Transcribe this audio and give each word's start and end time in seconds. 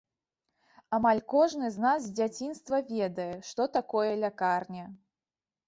Амаль 0.97 1.21
кожны 1.33 1.69
з 1.75 1.83
нас 1.85 1.99
з 2.07 2.15
дзяцінства 2.21 2.81
ведае, 2.95 3.29
што 3.53 3.69
такое 3.79 4.09
лякарня. 4.25 4.85